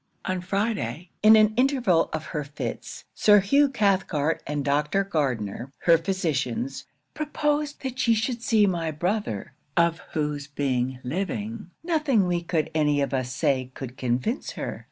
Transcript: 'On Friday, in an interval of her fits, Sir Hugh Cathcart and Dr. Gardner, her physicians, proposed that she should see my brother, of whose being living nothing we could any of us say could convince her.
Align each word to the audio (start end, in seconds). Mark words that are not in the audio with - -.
'On 0.25 0.41
Friday, 0.41 1.11
in 1.21 1.35
an 1.35 1.53
interval 1.53 2.09
of 2.11 2.25
her 2.33 2.43
fits, 2.43 3.05
Sir 3.13 3.39
Hugh 3.39 3.69
Cathcart 3.69 4.41
and 4.47 4.65
Dr. 4.65 5.03
Gardner, 5.03 5.71
her 5.81 5.95
physicians, 5.95 6.85
proposed 7.13 7.83
that 7.83 7.99
she 7.99 8.15
should 8.15 8.41
see 8.41 8.65
my 8.65 8.89
brother, 8.89 9.53
of 9.77 9.99
whose 10.13 10.47
being 10.47 10.97
living 11.03 11.69
nothing 11.83 12.25
we 12.25 12.41
could 12.41 12.71
any 12.73 12.99
of 12.99 13.13
us 13.13 13.31
say 13.31 13.69
could 13.75 13.95
convince 13.95 14.53
her. 14.53 14.79